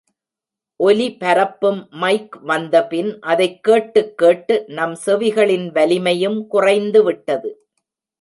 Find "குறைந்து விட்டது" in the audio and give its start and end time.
6.47-7.67